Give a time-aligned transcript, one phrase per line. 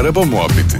[0.00, 0.78] Araba Muhabbeti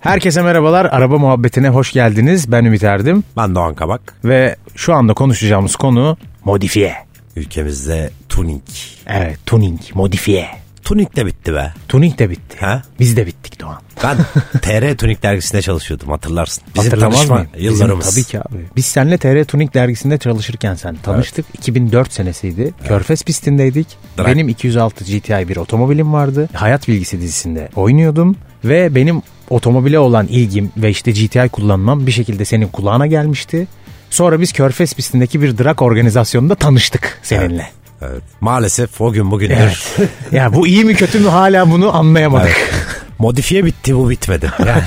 [0.00, 0.84] Herkese merhabalar.
[0.84, 2.52] Araba muhabbetine hoş geldiniz.
[2.52, 4.14] Ben Ümit Erdim Ben Doğan Kabak.
[4.24, 6.94] ve şu anda konuşacağımız konu modifiye.
[7.36, 8.62] Ülkemizde tuning.
[9.06, 10.48] Evet, tuning, modifiye.
[10.84, 11.72] Tuning de bitti be.
[11.88, 12.56] Tuning de bitti.
[12.60, 12.82] Ha?
[13.00, 13.78] Biz de bittik Doğan.
[14.04, 14.16] Ben
[14.62, 16.64] TR Tuning dergisinde çalışıyordum hatırlarsın.
[16.74, 17.50] Bizim Hatırlamaz tanışma mıyım?
[17.54, 18.10] Bizim Yıllarımız.
[18.14, 18.66] tabii ki abi.
[18.76, 21.46] Biz seninle TR Tuning dergisinde çalışırken sen tanıştık.
[21.54, 22.74] 2004 senesiydi.
[22.88, 23.86] Körfez pistindeydik.
[24.18, 24.26] Drag.
[24.26, 26.48] Benim 206 GTI bir otomobilim vardı.
[26.52, 28.36] Hayat Bilgisi dizisinde oynuyordum.
[28.64, 33.66] Ve benim otomobile olan ilgim ve işte GTI kullanmam bir şekilde senin kulağına gelmişti.
[34.10, 37.70] Sonra biz Körfez pistindeki bir drag organizasyonunda tanıştık seninle.
[38.02, 38.22] Evet.
[38.40, 39.54] Maalesef o gün bugündür.
[39.56, 40.08] Evet.
[40.32, 42.70] ya bu iyi mi kötü mü hala bunu anlayamadık.
[43.18, 44.50] Modifiye bitti bu bitmedi.
[44.66, 44.82] Yani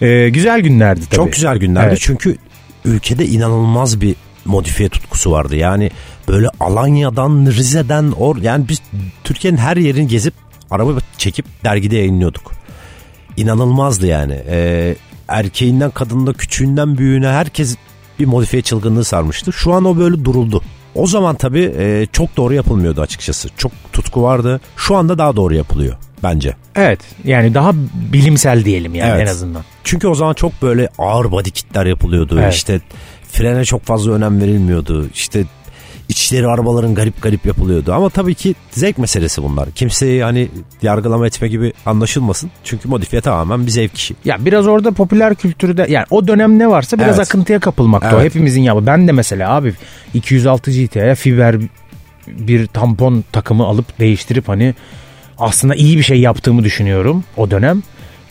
[0.02, 1.16] Ee, güzel günlerdi tabii.
[1.16, 1.98] çok güzel günlerdi Evet.
[2.00, 2.36] çünkü
[2.84, 4.14] ülkede inanılmaz bir
[4.44, 5.56] modifiye tutkusu vardı.
[5.56, 5.90] Yani
[6.28, 8.82] böyle Alanya'dan, Rize'den, or yani biz
[9.24, 10.34] Türkiye'nin her yerini gezip
[10.70, 12.52] araba çekip dergide yayınlıyorduk.
[13.36, 14.42] İnanılmazdı yani.
[14.48, 14.96] Ee,
[15.28, 17.76] erkeğinden, kadınına, küçüğünden, büyüğüne herkes
[18.18, 19.52] bir modifiye çılgınlığı sarmıştı.
[19.52, 20.62] Şu an o böyle duruldu.
[20.94, 23.48] O zaman tabii e, çok doğru yapılmıyordu açıkçası.
[23.56, 24.60] Çok tutku vardı.
[24.76, 26.54] Şu anda daha doğru yapılıyor bence.
[26.76, 27.72] Evet yani daha
[28.12, 29.28] bilimsel diyelim yani Evet.
[29.28, 29.62] en azından.
[29.84, 32.38] Çünkü o zaman çok böyle ağır body kitler yapılıyordu.
[32.42, 32.54] Evet.
[32.54, 32.80] İşte
[33.32, 35.06] frene çok fazla önem verilmiyordu.
[35.14, 35.44] İşte
[36.08, 37.92] içleri arabaların garip garip yapılıyordu.
[37.92, 39.70] Ama tabii ki zevk meselesi bunlar.
[39.70, 40.48] Kimseyi hani
[40.82, 42.50] yargılama etme gibi anlaşılmasın.
[42.64, 44.14] Çünkü modifiye tamamen bir zevk işi.
[44.24, 47.28] Ya biraz orada popüler kültürde yani o dönem ne varsa biraz Evet.
[47.28, 48.24] akıntıya kapılmakta o Evet.
[48.24, 48.86] hepimizin yapı.
[48.86, 49.74] Ben de mesela abi
[50.14, 51.56] 206 GT'ye fiber
[52.28, 54.74] bir tampon takımı alıp değiştirip hani
[55.38, 57.82] aslında iyi bir şey yaptığımı düşünüyorum o dönem.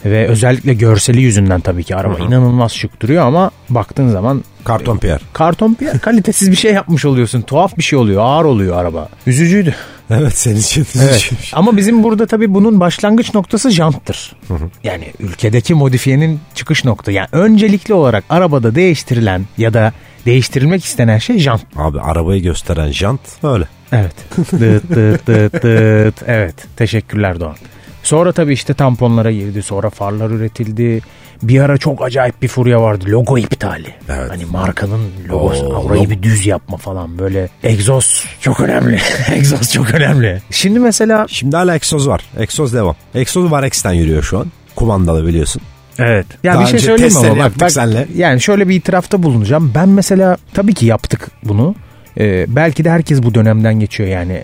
[0.05, 5.21] Ve özellikle görseli yüzünden tabii ki araba inanılmaz şık duruyor ama baktığın zaman Karton Pierre.
[5.33, 7.41] karton bir kalitesiz bir şey yapmış oluyorsun.
[7.41, 8.21] Tuhaf bir şey oluyor.
[8.25, 9.09] Ağır oluyor araba.
[9.27, 9.75] Üzücüydü.
[10.09, 10.87] Evet senin için.
[11.01, 11.31] Evet.
[11.53, 14.35] Ama bizim burada tabii bunun başlangıç noktası janttır.
[14.83, 17.11] Yani ülkedeki modifiyenin çıkış nokta.
[17.11, 19.93] Yani öncelikli olarak arabada değiştirilen ya da
[20.25, 21.61] değiştirilmek istenen şey jant.
[21.75, 23.65] Abi arabayı gösteren jant öyle.
[23.91, 24.15] Evet.
[24.37, 26.15] dıt dıt dıt dıt.
[26.27, 26.55] Evet.
[26.77, 27.55] Teşekkürler Doğan.
[28.03, 29.63] Sonra tabii işte tamponlara girdi.
[29.63, 31.01] Sonra farlar üretildi.
[31.43, 33.05] Bir ara çok acayip bir furya vardı.
[33.07, 33.95] Logo iptali.
[34.09, 34.29] Evet.
[34.31, 35.65] Hani markanın logosu.
[35.65, 37.19] Oo, orayı bir düz yapma falan.
[37.19, 38.99] Böyle egzoz çok önemli.
[39.31, 40.41] egzoz çok önemli.
[40.51, 42.21] Şimdi mesela Şimdi hala egzoz var.
[42.37, 42.95] Egzoz devam.
[43.15, 44.51] Egzoz var X'ten yürüyor şu an.
[44.75, 45.61] Kumandalı biliyorsun.
[45.99, 46.25] Evet.
[46.43, 48.07] Ya Daha bir şey söyleyeyim mi bak, bak, seninle.
[48.15, 49.71] yani şöyle bir itirafta bulunacağım.
[49.75, 51.75] Ben mesela tabii ki yaptık bunu.
[52.17, 54.43] Ee, belki de herkes bu dönemden geçiyor yani.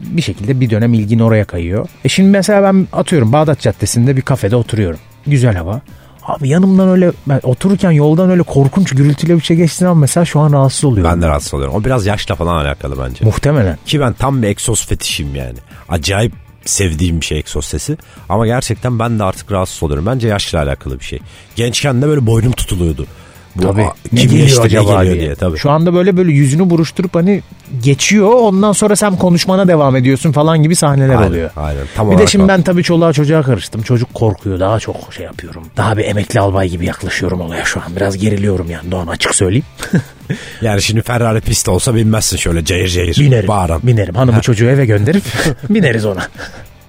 [0.00, 1.88] Bir şekilde bir dönem ilgin oraya kayıyor.
[2.04, 4.98] E şimdi mesela ben atıyorum Bağdat Caddesi'nde bir kafede oturuyorum.
[5.26, 5.80] Güzel hava.
[6.22, 10.40] Abi yanımdan öyle ben otururken yoldan öyle korkunç gürültüyle bir şey geçtiği zaman mesela şu
[10.40, 11.12] an rahatsız oluyorum.
[11.12, 11.74] Ben de rahatsız oluyorum.
[11.74, 13.24] O biraz yaşla falan alakalı bence.
[13.24, 13.78] Muhtemelen.
[13.86, 15.58] Ki ben tam bir egzoz fetişim yani.
[15.88, 16.32] Acayip
[16.68, 17.96] sevdiğim bir şey egzoz sesi.
[18.28, 20.06] Ama gerçekten ben de artık rahatsız oluyorum.
[20.06, 21.18] Bence yaşla alakalı bir şey.
[21.56, 23.06] Gençken de böyle boynum tutuluyordu.
[23.58, 23.82] Bu, Tabii.
[23.82, 25.20] aa, Ne kim geliyor ne acaba geliyor diye.
[25.26, 25.34] diye.
[25.34, 25.58] tabii.
[25.58, 27.42] Şu anda böyle böyle yüzünü buruşturup hani
[27.82, 31.50] geçiyor ondan sonra sen konuşmana devam ediyorsun falan gibi sahneler Aynen, oluyor.
[31.56, 31.82] aynen.
[31.96, 33.82] Tam bir de şimdi ben tabii çoluğa çocuğa karıştım.
[33.82, 35.62] Çocuk korkuyor daha çok şey yapıyorum.
[35.76, 37.96] Daha bir emekli albay gibi yaklaşıyorum olaya şu an.
[37.96, 39.64] Biraz geriliyorum yani Doğan açık söyleyeyim.
[40.62, 43.16] Yani şimdi Ferrari pist olsa binmezsin şöyle cayır cayır.
[43.20, 43.48] Binerim.
[43.48, 43.80] Bağıran.
[43.82, 44.14] Binerim.
[44.14, 45.22] Hanımı çocuğu eve gönderip
[45.70, 46.22] bineriz ona.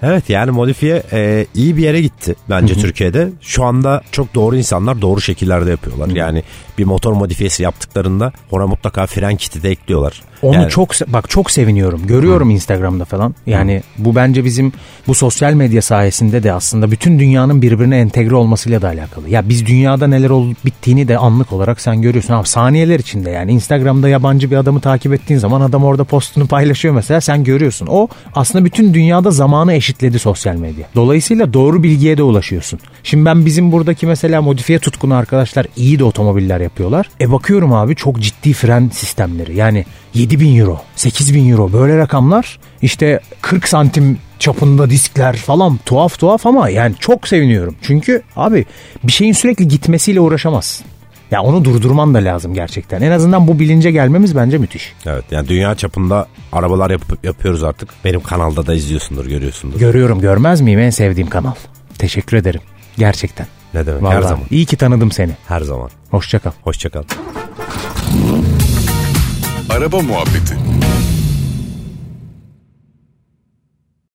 [0.04, 3.30] Evet yani modifiye e, iyi bir yere gitti bence Türkiye'de.
[3.42, 6.10] Şu anda çok doğru insanlar doğru şekillerde yapıyorlar.
[6.10, 6.44] Yani
[6.78, 10.22] bir motor modifiyesi yaptıklarında ona mutlaka fren kiti de ekliyorlar.
[10.42, 12.08] Onu Yani- çok bak çok seviniyorum.
[12.08, 13.36] Görüyorum Instagram'da falan.
[13.48, 14.74] Yani bu bence bizim
[15.08, 19.30] bu sosyal medya sayesinde de aslında bütün dünyanın birbirine entegre olmasıyla da alakalı.
[19.30, 22.34] Ya biz dünyada neler olup bittiğini de anlık olarak sen görüyorsun.
[22.34, 26.94] Abi saniyeler içinde yani Instagram'da yabancı bir adamı takip ettiğin zaman adam orada postunu paylaşıyor
[26.94, 27.88] mesela sen görüyorsun.
[27.90, 30.88] O aslında bütün dünyada zamanı eşitledi sosyal medya.
[30.96, 32.80] Dolayısıyla doğru bilgiye de ulaşıyorsun.
[33.04, 37.10] Şimdi ben bizim buradaki mesela modifiye tutkunu arkadaşlar iyi de otomobiller yapıyorlar.
[37.22, 39.56] E bakıyorum abi çok ciddi fren sistemleri.
[39.56, 45.80] Yani 7 bin euro, 8 bin euro böyle rakamlar işte 40 santim çapında diskler falan
[45.86, 47.76] tuhaf tuhaf ama yani çok seviniyorum.
[47.82, 48.66] Çünkü abi
[49.04, 50.86] bir şeyin sürekli gitmesiyle uğraşamazsın.
[51.32, 53.02] Ya onu durdurman da lazım gerçekten.
[53.02, 54.94] En azından bu bilince gelmemiz bence müthiş.
[55.06, 57.90] Evet yani dünya çapında arabalar yapıp yapıyoruz artık.
[58.06, 59.80] Benim kanalda da izliyorsundur, görüyorsundur.
[59.80, 61.54] Görüyorum görmez miyim en sevdiğim kanal.
[61.98, 62.62] Teşekkür ederim.
[62.98, 63.48] Gerçekten.
[63.74, 64.04] ne demek?
[64.04, 64.46] Vallahi Her zaman.
[64.52, 65.32] iyi ki tanıdım seni.
[65.48, 65.90] Her zaman.
[66.12, 66.52] Hoşça kal.
[66.64, 67.04] Hoşça kal.
[69.70, 70.58] Araba Muhabbeti